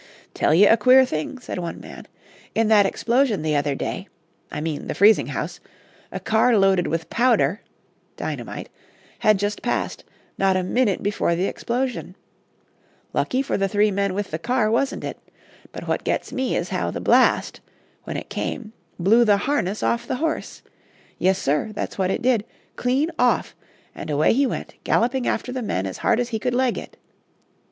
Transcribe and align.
"Tell 0.33 0.51
ye 0.51 0.65
a 0.65 0.77
queer 0.77 1.05
thing," 1.05 1.37
said 1.37 1.59
one 1.59 1.79
man. 1.79 2.07
"In 2.55 2.69
that 2.69 2.87
explosion 2.87 3.43
the 3.43 3.55
other 3.55 3.75
day, 3.75 4.07
I 4.51 4.59
mean 4.59 4.87
the 4.87 4.95
freezing 4.95 5.27
house, 5.27 5.59
a 6.11 6.19
car 6.19 6.57
loaded 6.57 6.87
with 6.87 7.11
powder 7.11 7.61
[dynamite] 8.17 8.69
had 9.19 9.37
just 9.37 9.61
passed, 9.61 10.03
not 10.39 10.57
a 10.57 10.63
minute 10.63 11.03
before 11.03 11.35
the 11.35 11.45
explosion. 11.45 12.15
Lucky 13.13 13.43
for 13.43 13.57
the 13.57 13.67
three 13.67 13.91
men 13.91 14.15
with 14.15 14.31
the 14.31 14.39
car, 14.39 14.71
wasn't 14.71 15.03
it? 15.03 15.19
But 15.71 15.87
what 15.87 16.03
gets 16.03 16.33
me 16.33 16.55
is 16.55 16.69
how 16.69 16.89
the 16.89 16.99
blast, 16.99 17.61
when 18.05 18.17
it 18.17 18.27
came, 18.27 18.73
blew 18.97 19.23
the 19.23 19.37
harness 19.37 19.83
off 19.83 20.07
the 20.07 20.15
horse. 20.15 20.63
Yes, 21.19 21.37
sir; 21.37 21.69
that's 21.75 21.99
what 21.99 22.09
it 22.09 22.23
did 22.23 22.43
clean 22.75 23.11
off; 23.19 23.55
and 23.93 24.09
away 24.09 24.33
he 24.33 24.47
went 24.47 24.73
galloping 24.83 25.27
after 25.27 25.51
the 25.51 25.61
men 25.61 25.85
as 25.85 25.99
hard 25.99 26.19
as 26.19 26.29
he 26.29 26.39
could 26.39 26.55
leg 26.55 26.79
it. 26.79 26.97